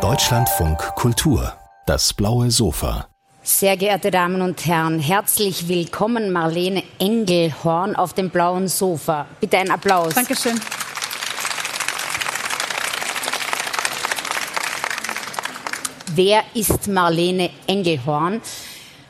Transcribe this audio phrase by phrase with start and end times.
[0.00, 1.52] Deutschlandfunk Kultur,
[1.84, 3.06] das blaue Sofa.
[3.42, 9.26] Sehr geehrte Damen und Herren, herzlich willkommen Marlene Engelhorn auf dem blauen Sofa.
[9.40, 10.14] Bitte einen Applaus.
[10.14, 10.58] Dankeschön.
[16.14, 18.40] Wer ist Marlene Engelhorn?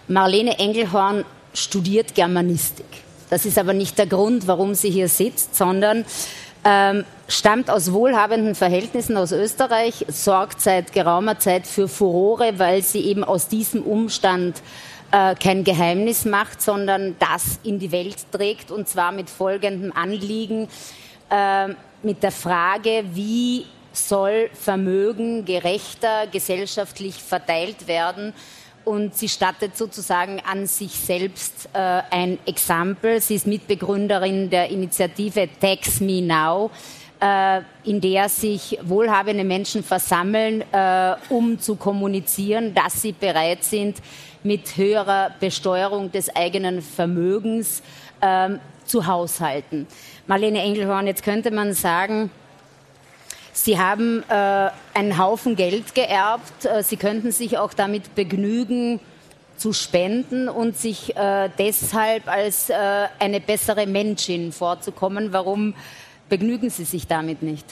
[0.08, 1.24] Marlene Engelhorn
[1.54, 2.86] studiert Germanistik.
[3.30, 6.04] Das ist aber nicht der Grund, warum sie hier sitzt, sondern
[6.64, 13.00] ähm, stammt aus wohlhabenden Verhältnissen aus Österreich, sorgt seit geraumer Zeit für Furore, weil sie
[13.00, 14.62] eben aus diesem Umstand
[15.10, 20.68] äh, kein Geheimnis macht, sondern das in die Welt trägt und zwar mit folgendem Anliegen,
[21.30, 21.68] äh,
[22.02, 28.32] mit der Frage, wie soll Vermögen gerechter gesellschaftlich verteilt werden
[28.84, 33.20] und sie stattet sozusagen an sich selbst äh, ein Exempel.
[33.20, 36.70] Sie ist Mitbegründerin der Initiative Tax Me Now,
[37.84, 43.98] in der sich wohlhabende Menschen versammeln, äh, um zu kommunizieren, dass sie bereit sind,
[44.42, 47.82] mit höherer Besteuerung des eigenen Vermögens
[48.20, 49.86] ähm, zu haushalten.
[50.26, 52.30] Marlene Engelhorn, jetzt könnte man sagen,
[53.54, 56.64] Sie haben äh, einen Haufen Geld geerbt.
[56.64, 58.98] Äh, Sie könnten sich auch damit begnügen,
[59.58, 62.74] zu spenden und sich äh, deshalb als äh,
[63.20, 65.32] eine bessere Menschin vorzukommen.
[65.32, 65.74] Warum
[66.32, 67.66] begnügen Sie sich damit nicht?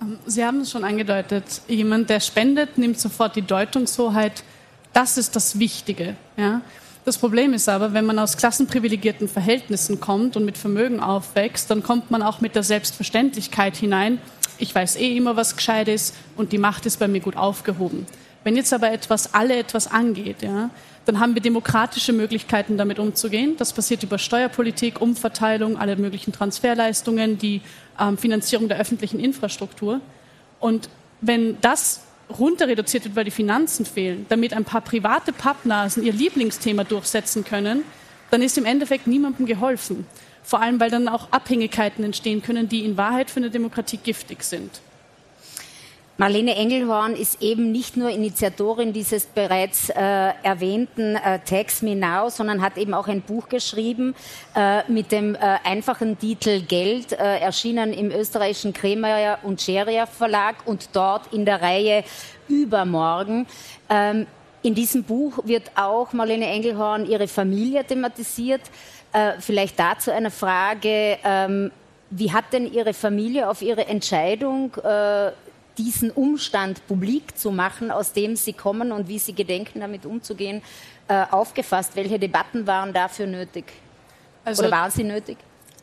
[0.00, 1.44] Ähm, Sie haben es schon angedeutet.
[1.68, 4.42] Jemand, der spendet, nimmt sofort die Deutungshoheit.
[4.94, 6.16] Das ist das Wichtige.
[6.38, 6.62] Ja?
[7.04, 11.82] Das Problem ist aber, wenn man aus klassenprivilegierten Verhältnissen kommt und mit Vermögen aufwächst, dann
[11.82, 14.18] kommt man auch mit der Selbstverständlichkeit hinein,
[14.56, 18.06] ich weiß eh immer, was gescheit ist und die Macht ist bei mir gut aufgehoben.
[18.44, 20.70] Wenn jetzt aber etwas alle etwas angeht, ja,
[21.06, 23.56] dann haben wir demokratische Möglichkeiten, damit umzugehen.
[23.56, 27.62] Das passiert über Steuerpolitik, Umverteilung, alle möglichen Transferleistungen, die
[27.98, 30.00] ähm, Finanzierung der öffentlichen Infrastruktur.
[30.58, 30.88] Und
[31.20, 32.02] wenn das
[32.38, 37.44] runter reduziert wird, weil die Finanzen fehlen, damit ein paar private Pappnasen ihr Lieblingsthema durchsetzen
[37.44, 37.84] können,
[38.32, 40.06] dann ist im Endeffekt niemandem geholfen.
[40.42, 44.42] Vor allem, weil dann auch Abhängigkeiten entstehen können, die in Wahrheit für eine Demokratie giftig
[44.42, 44.80] sind.
[46.18, 49.94] Marlene Engelhorn ist eben nicht nur Initiatorin dieses bereits äh,
[50.42, 54.14] erwähnten äh, Tax Me Now, sondern hat eben auch ein Buch geschrieben
[54.54, 60.56] äh, mit dem äh, einfachen Titel Geld, äh, erschienen im österreichischen Kremeyer und Scheria Verlag
[60.64, 62.02] und dort in der Reihe
[62.48, 63.46] Übermorgen.
[63.90, 64.26] Ähm,
[64.62, 68.62] in diesem Buch wird auch Marlene Engelhorn ihre Familie thematisiert.
[69.12, 71.18] Äh, vielleicht dazu eine Frage.
[71.22, 71.70] Ähm,
[72.08, 75.32] wie hat denn Ihre Familie auf Ihre Entscheidung, äh,
[75.78, 80.62] diesen Umstand publik zu machen, aus dem Sie kommen und wie Sie gedenken, damit umzugehen,
[81.08, 81.92] äh, aufgefasst?
[81.94, 83.64] Welche Debatten waren dafür nötig?
[84.44, 85.38] Also, Oder waren sie nötig?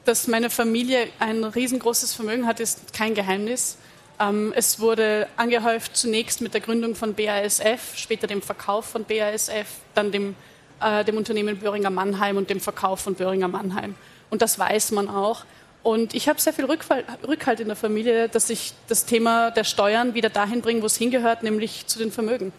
[0.05, 3.77] Dass meine Familie ein riesengroßes Vermögen hat, ist kein Geheimnis.
[4.19, 9.67] Ähm, es wurde angehäuft zunächst mit der Gründung von BASF, später dem Verkauf von BASF,
[9.93, 10.35] dann dem
[10.83, 13.95] äh, dem Unternehmen Böhringer Mannheim und dem Verkauf von Böhringer Mannheim.
[14.29, 15.45] Und das weiß man auch.
[15.83, 19.65] Und ich habe sehr viel Rückfall, Rückhalt in der Familie, dass ich das Thema der
[19.65, 22.53] Steuern wieder dahin bringe, wo es hingehört, nämlich zu den Vermögen.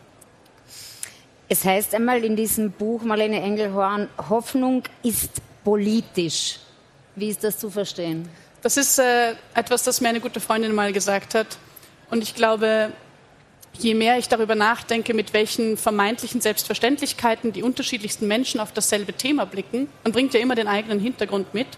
[1.48, 5.30] Es heißt einmal in diesem Buch Marlene Engelhorn, Hoffnung ist
[5.64, 6.58] politisch.
[7.16, 8.28] Wie ist das zu verstehen?
[8.60, 11.58] Das ist äh, etwas, das mir eine gute Freundin mal gesagt hat.
[12.10, 12.92] Und ich glaube,
[13.78, 19.46] je mehr ich darüber nachdenke, mit welchen vermeintlichen Selbstverständlichkeiten die unterschiedlichsten Menschen auf dasselbe Thema
[19.46, 21.68] blicken, man bringt ja immer den eigenen Hintergrund mit,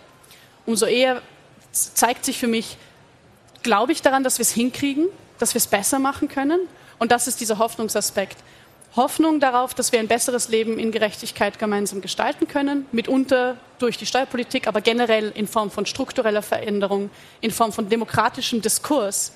[0.65, 1.23] umso eher
[1.95, 2.77] zeigt sich für mich,
[3.63, 5.07] glaube ich daran, dass wir es hinkriegen,
[5.39, 6.61] dass wir es besser machen können.
[6.99, 8.39] Und das ist dieser Hoffnungsaspekt.
[8.97, 14.07] Hoffnung darauf, dass wir ein besseres Leben in Gerechtigkeit gemeinsam gestalten können, mitunter durch die
[14.07, 17.11] Steuerpolitik, aber generell in Form von struktureller Veränderung,
[17.43, 19.33] in Form von demokratischem Diskurs,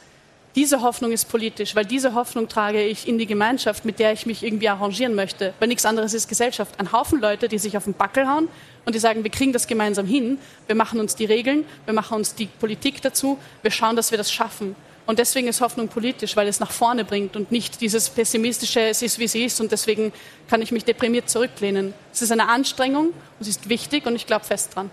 [0.57, 4.27] diese Hoffnung ist politisch, weil diese Hoffnung trage ich in die Gemeinschaft, mit der ich
[4.27, 5.55] mich irgendwie arrangieren möchte.
[5.61, 6.75] Weil nichts anderes ist Gesellschaft.
[6.79, 8.49] Ein Haufen Leute, die sich auf den Backel hauen
[8.85, 12.17] und die sagen, wir kriegen das gemeinsam hin, wir machen uns die Regeln, wir machen
[12.17, 14.75] uns die Politik dazu, wir schauen, dass wir das schaffen.
[15.07, 19.03] Und deswegen ist Hoffnung politisch, weil es nach vorne bringt und nicht dieses pessimistische, es
[19.03, 20.13] ist wie es ist und deswegen
[20.49, 21.95] kann ich mich deprimiert zurücklehnen.
[22.13, 24.91] Es ist eine Anstrengung, es ist wichtig und ich glaube fest dran.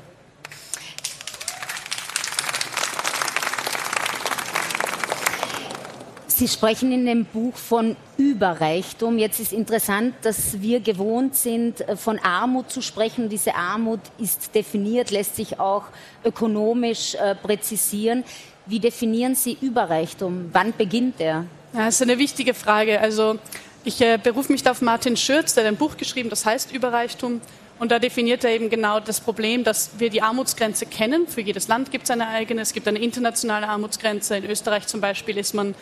[6.37, 9.17] Sie sprechen in dem Buch von Überreichtum.
[9.17, 13.27] Jetzt ist interessant, dass wir gewohnt sind, äh, von Armut zu sprechen.
[13.27, 15.85] Diese Armut ist definiert, lässt sich auch
[16.23, 18.23] ökonomisch äh, präzisieren.
[18.67, 20.51] Wie definieren Sie Überreichtum?
[20.53, 21.45] Wann beginnt er?
[21.73, 23.01] Ja, das ist eine wichtige Frage.
[23.01, 23.39] Also
[23.83, 26.71] ich äh, berufe mich da auf Martin Schürz, der hat ein Buch geschrieben, das heißt
[26.71, 27.41] Überreichtum.
[27.79, 31.27] Und da definiert er eben genau das Problem, dass wir die Armutsgrenze kennen.
[31.27, 32.61] Für jedes Land gibt es eine eigene.
[32.61, 34.37] Es gibt eine internationale Armutsgrenze.
[34.37, 35.73] In Österreich zum Beispiel ist man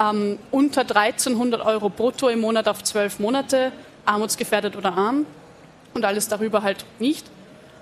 [0.00, 3.72] ähm, unter 1300 Euro brutto im Monat auf zwölf Monate,
[4.04, 5.26] armutsgefährdet oder arm
[5.94, 7.26] und alles darüber halt nicht.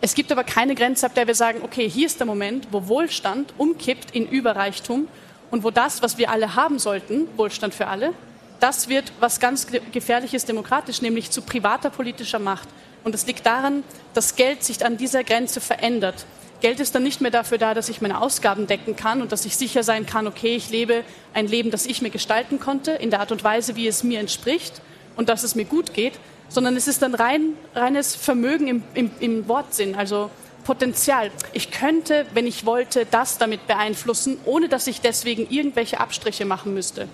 [0.01, 2.87] Es gibt aber keine Grenze, ab der wir sagen, okay, hier ist der Moment, wo
[2.89, 5.09] Wohlstand umkippt in Überreichtum
[5.51, 8.13] und wo das, was wir alle haben sollten, Wohlstand für alle,
[8.61, 12.69] das wird was ganz Gefährliches demokratisch, nämlich zu privater politischer Macht.
[13.05, 13.85] Und es liegt daran,
[14.15, 16.27] dass Geld sich an dieser Grenze verändert.
[16.61, 19.45] Geld ist dann nicht mehr dafür da, dass ich meine Ausgaben decken kann und dass
[19.45, 23.11] ich sicher sein kann, okay, ich lebe ein Leben, das ich mir gestalten konnte, in
[23.11, 24.83] der Art und Weise, wie es mir entspricht
[25.17, 26.15] und dass es mir gut geht,
[26.49, 30.31] sondern es ist dann rein, reines Vermögen im, im, im Wortsinn, also
[30.65, 31.31] Potenzial.
[31.53, 36.75] Ich könnte, wenn ich wollte, das damit beeinflussen, ohne dass ich deswegen irgendwelche Abstriche machen
[36.75, 37.09] müsste.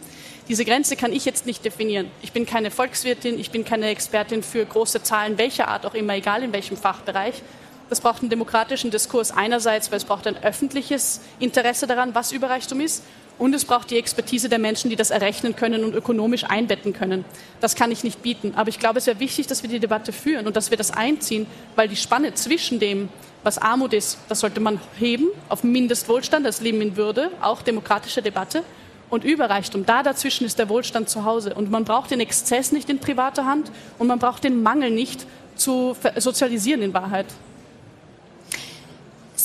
[0.48, 2.10] Diese Grenze kann ich jetzt nicht definieren.
[2.20, 6.14] Ich bin keine Volkswirtin, ich bin keine Expertin für große Zahlen, welcher Art auch immer,
[6.14, 7.42] egal in welchem Fachbereich.
[7.90, 12.80] Das braucht einen demokratischen Diskurs einerseits, weil es braucht ein öffentliches Interesse daran, was Überreichtum
[12.80, 13.04] ist.
[13.36, 17.24] Und es braucht die Expertise der Menschen, die das errechnen können und ökonomisch einbetten können.
[17.60, 18.52] Das kann ich nicht bieten.
[18.54, 20.92] Aber ich glaube, es wäre wichtig, dass wir die Debatte führen und dass wir das
[20.92, 23.08] einziehen, weil die Spanne zwischen dem,
[23.42, 28.22] was Armut ist, das sollte man heben auf Mindestwohlstand, das Leben in Würde, auch demokratische
[28.22, 28.62] Debatte
[29.10, 29.84] und Überreichtum.
[29.84, 31.54] Da dazwischen ist der Wohlstand zu Hause.
[31.54, 35.26] Und man braucht den Exzess nicht in privater Hand und man braucht den Mangel nicht
[35.56, 37.26] zu sozialisieren in Wahrheit.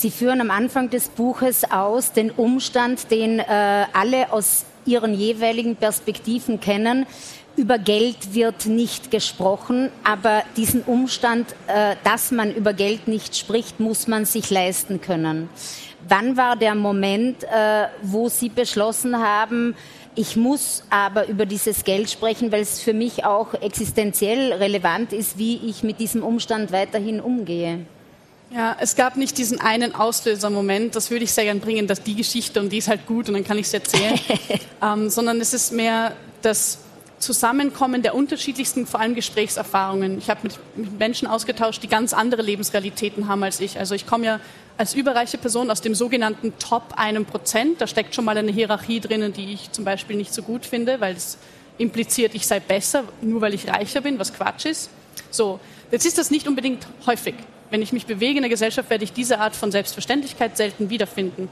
[0.02, 3.44] Sie führen am Anfang des Buches aus den Umstand, den äh,
[3.92, 7.06] alle aus ihren jeweiligen Perspektiven kennen.
[7.58, 13.82] Über Geld wird nicht gesprochen, aber diesen Umstand, äh, dass man über Geld nicht spricht,
[13.82, 15.50] muss man sich leisten können.
[16.08, 19.76] Wann war der Moment, äh, wo Sie beschlossen haben,
[20.16, 25.38] ich muss aber über dieses Geld sprechen, weil es für mich auch existenziell relevant ist,
[25.38, 27.86] wie ich mit diesem Umstand weiterhin umgehe?
[28.52, 32.16] Ja, es gab nicht diesen einen Auslösermoment, das würde ich sehr gern bringen, dass die
[32.16, 34.20] Geschichte und die ist halt gut und dann kann ich es erzählen,
[34.82, 36.80] ähm, sondern es ist mehr das
[37.20, 40.18] Zusammenkommen der unterschiedlichsten, vor allem Gesprächserfahrungen.
[40.18, 43.78] Ich habe mit, mit Menschen ausgetauscht, die ganz andere Lebensrealitäten haben als ich.
[43.78, 44.40] Also ich komme ja
[44.78, 47.82] als überreiche Person aus dem sogenannten Top einem Prozent.
[47.82, 51.02] Da steckt schon mal eine Hierarchie drinnen, die ich zum Beispiel nicht so gut finde,
[51.02, 51.38] weil es
[51.78, 54.90] impliziert, ich sei besser, nur weil ich reicher bin, was Quatsch ist.
[55.30, 55.60] So,
[55.92, 57.36] jetzt ist das nicht unbedingt häufig.
[57.70, 61.50] Wenn ich mich bewege in der Gesellschaft, werde ich diese Art von Selbstverständlichkeit selten wiederfinden.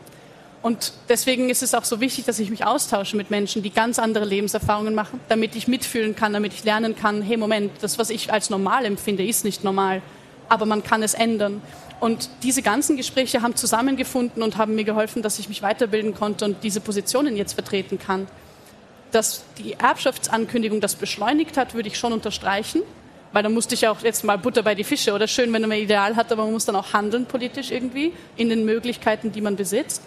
[0.64, 4.00] Und deswegen ist es auch so wichtig, dass ich mich austausche mit Menschen, die ganz
[4.00, 8.10] andere Lebenserfahrungen machen, damit ich mitfühlen kann, damit ich lernen kann, hey Moment, das, was
[8.10, 10.02] ich als normal empfinde, ist nicht normal,
[10.50, 11.62] aber man kann es ändern.
[12.00, 16.46] Und diese ganzen Gespräche haben zusammengefunden und haben mir geholfen, dass ich mich weiterbilden konnte
[16.46, 18.28] und diese Positionen jetzt vertreten kann.
[19.12, 22.81] Dass die Erbschaftsankündigung das beschleunigt hat, würde ich schon unterstreichen,
[23.33, 25.71] weil da musste ich auch jetzt mal Butter bei die Fische oder schön, wenn man
[25.71, 29.41] ein Ideal hat, aber man muss dann auch handeln politisch irgendwie in den Möglichkeiten, die
[29.41, 30.01] man besitzt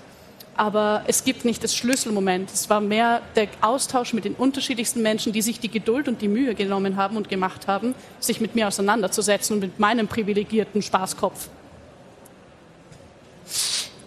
[0.60, 2.50] aber es gibt nicht das Schlüsselmoment.
[2.52, 6.28] Es war mehr der Austausch mit den unterschiedlichsten Menschen, die sich die Geduld und die
[6.28, 11.48] Mühe genommen haben und gemacht haben, sich mit mir auseinanderzusetzen und mit meinem privilegierten Spaßkopf.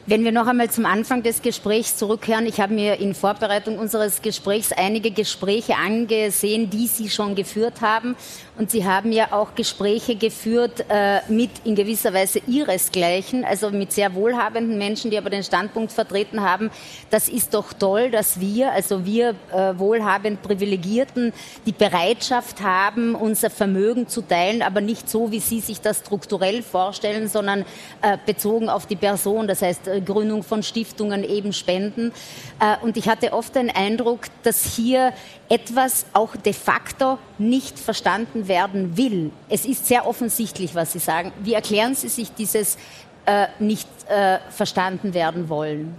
[0.06, 4.22] Wenn wir noch einmal zum Anfang des Gesprächs zurückkehren, ich habe mir in Vorbereitung unseres
[4.22, 8.16] Gesprächs einige Gespräche angesehen, die Sie schon geführt haben.
[8.56, 13.92] Und Sie haben ja auch Gespräche geführt äh, mit in gewisser Weise Ihresgleichen, also mit
[13.92, 16.70] sehr wohlhabenden Menschen, die aber den Standpunkt vertreten haben,
[17.10, 21.34] das ist doch toll, dass wir, also wir äh, wohlhabend Privilegierten,
[21.66, 26.62] die Bereitschaft haben, unser Vermögen zu teilen, aber nicht so, wie Sie sich das strukturell
[26.62, 27.66] vorstellen, sondern
[28.04, 29.48] äh, bezogen auf die Person.
[29.48, 32.12] Das heißt, Gründung von Stiftungen, eben Spenden.
[32.60, 35.12] Äh, und ich hatte oft den Eindruck, dass hier
[35.50, 39.32] etwas auch de facto nicht verstanden werden will.
[39.50, 41.32] Es ist sehr offensichtlich, was Sie sagen.
[41.42, 42.78] Wie erklären Sie sich dieses
[43.26, 45.96] äh, nicht äh, verstanden werden wollen?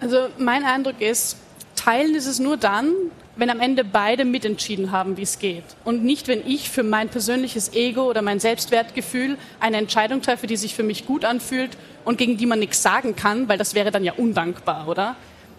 [0.00, 1.36] Also mein Eindruck ist,
[1.76, 2.92] teilen ist es nur dann,
[3.36, 5.64] wenn am Ende beide mitentschieden haben, wie es geht.
[5.84, 10.56] Und nicht, wenn ich für mein persönliches Ego oder mein Selbstwertgefühl eine Entscheidung treffe, die
[10.56, 11.70] sich für mich gut anfühlt
[12.04, 15.16] und gegen die man nichts sagen kann, weil das wäre dann ja undankbar, oder?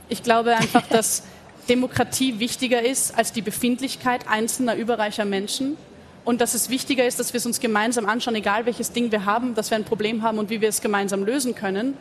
[0.10, 1.24] Ich glaube einfach, dass
[1.70, 5.78] Demokratie wichtiger ist als die Befindlichkeit einzelner überreicher Menschen
[6.24, 9.26] und dass es wichtiger ist, dass wir es uns gemeinsam anschauen, egal welches Ding wir
[9.26, 11.98] haben, dass wir ein Problem haben und wie wir es gemeinsam lösen können.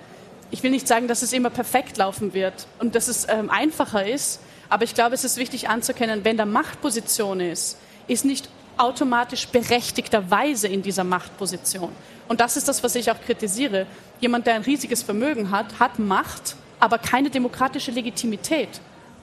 [0.51, 4.07] Ich will nicht sagen, dass es immer perfekt laufen wird und dass es ähm, einfacher
[4.07, 9.47] ist, aber ich glaube, es ist wichtig anzuerkennen, wenn da Machtposition ist, ist nicht automatisch
[9.49, 11.91] berechtigterweise in dieser Machtposition.
[12.29, 13.87] Und das ist das, was ich auch kritisiere.
[14.21, 18.69] Jemand, der ein riesiges Vermögen hat, hat Macht, aber keine demokratische Legitimität.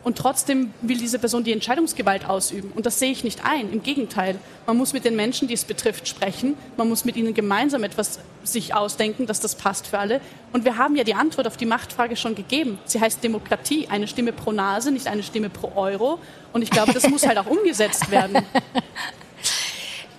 [0.04, 2.72] Und trotzdem will diese Person die Entscheidungsgewalt ausüben.
[2.76, 3.72] Und das sehe ich nicht ein.
[3.72, 4.40] Im Gegenteil.
[4.66, 6.56] Man muss mit den Menschen, die es betrifft, sprechen.
[6.78, 10.22] Man muss mit ihnen gemeinsam etwas sich ausdenken, dass das passt für alle.
[10.54, 12.80] Und wir haben ja die Antwort auf die Machtfrage schon gegeben.
[12.86, 13.88] Sie heißt Demokratie.
[13.90, 16.20] Eine Stimme pro Nase, nicht eine Stimme pro Euro.
[16.54, 18.38] Und ich glaube, das muss halt auch umgesetzt werden.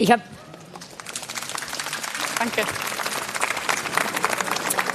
[0.00, 0.22] Ich habe.
[2.38, 2.62] Danke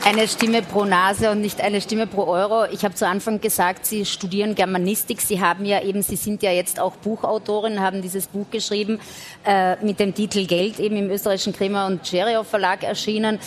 [0.04, 2.66] eine Stimme pro Nase und nicht eine Stimme pro Euro.
[2.72, 5.22] Ich habe zu Anfang gesagt, Sie studieren Germanistik.
[5.22, 9.00] Sie haben ja eben, Sie sind ja jetzt auch Buchautorin, haben dieses Buch geschrieben
[9.46, 13.40] äh, mit dem Titel Geld, eben im österreichischen Kremer und Cheriow Verlag erschienen.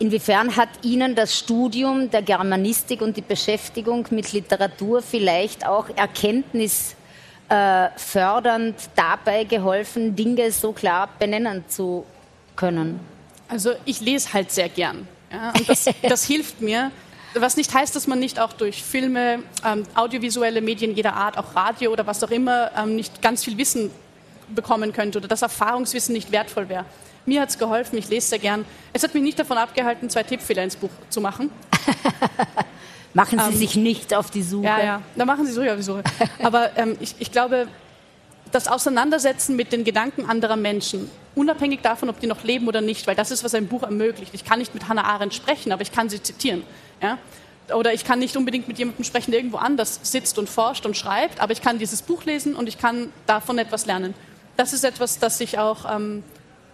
[0.00, 6.96] Inwiefern hat Ihnen das Studium der Germanistik und die Beschäftigung mit Literatur vielleicht auch Erkenntnis
[7.48, 12.04] äh, fördernd dabei geholfen, Dinge so klar benennen zu
[12.56, 12.98] können?
[13.48, 15.06] Also ich lese halt sehr gern.
[15.34, 16.90] Ja, und das, das hilft mir.
[17.34, 21.56] Was nicht heißt, dass man nicht auch durch Filme, ähm, audiovisuelle Medien jeder Art, auch
[21.56, 23.90] Radio oder was auch immer, ähm, nicht ganz viel Wissen
[24.54, 26.84] bekommen könnte oder dass Erfahrungswissen nicht wertvoll wäre.
[27.26, 28.64] Mir hat es geholfen, ich lese sehr gern.
[28.92, 31.50] Es hat mich nicht davon abgehalten, zwei Tippfehler ins Buch zu machen.
[33.14, 34.66] machen Sie ähm, sich nicht auf die Suche.
[34.66, 36.04] Ja, ja, da machen Sie sich auf die Suche.
[36.42, 37.66] Aber ähm, ich, ich glaube,
[38.54, 43.06] das Auseinandersetzen mit den Gedanken anderer Menschen, unabhängig davon, ob die noch leben oder nicht,
[43.08, 44.32] weil das ist, was ein Buch ermöglicht.
[44.32, 46.62] Ich kann nicht mit Hannah Arendt sprechen, aber ich kann sie zitieren.
[47.02, 47.18] Ja?
[47.74, 50.96] Oder ich kann nicht unbedingt mit jemandem sprechen, der irgendwo anders sitzt und forscht und
[50.96, 54.14] schreibt, aber ich kann dieses Buch lesen und ich kann davon etwas lernen.
[54.56, 56.22] Das ist etwas, das ich auch ähm,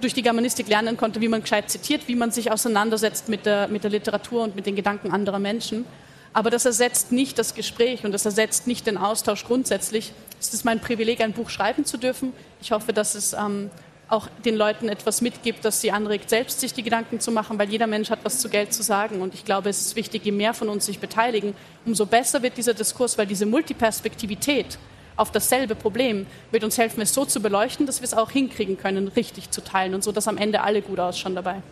[0.02, 3.68] durch die Germanistik lernen konnte, wie man gescheit zitiert, wie man sich auseinandersetzt mit der,
[3.68, 5.86] mit der Literatur und mit den Gedanken anderer Menschen.
[6.32, 10.12] Aber das ersetzt nicht das Gespräch und das ersetzt nicht den Austausch grundsätzlich.
[10.38, 12.32] Es ist mein Privileg, ein Buch schreiben zu dürfen.
[12.60, 13.70] Ich hoffe, dass es ähm,
[14.08, 17.68] auch den Leuten etwas mitgibt, das sie anregt, selbst sich die Gedanken zu machen, weil
[17.68, 19.22] jeder Mensch hat was zu Geld zu sagen.
[19.22, 22.56] Und ich glaube, es ist wichtig, je mehr von uns sich beteiligen, umso besser wird
[22.56, 24.78] dieser Diskurs, weil diese Multiperspektivität
[25.16, 28.78] auf dasselbe Problem wird uns helfen, es so zu beleuchten, dass wir es auch hinkriegen
[28.78, 31.62] können, richtig zu teilen und so, dass am Ende alle gut ausschauen dabei.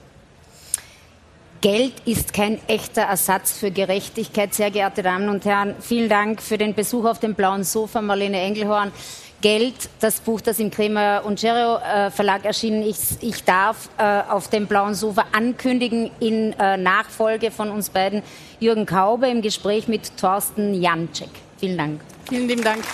[1.61, 5.75] Geld ist kein echter Ersatz für Gerechtigkeit, sehr geehrte Damen und Herren.
[5.81, 8.93] Vielen Dank für den Besuch auf dem blauen Sofa, Marlene Engelhorn.
[9.41, 13.23] Geld, das Buch, das im Kremer und Gerio äh, Verlag erschienen ist.
[13.23, 18.23] Ich darf äh, auf dem blauen Sofa ankündigen in äh, Nachfolge von uns beiden
[18.61, 21.31] Jürgen Kaube im Gespräch mit Thorsten Janczek.
[21.59, 22.01] Vielen Dank.
[22.29, 22.85] Vielen lieben Dank.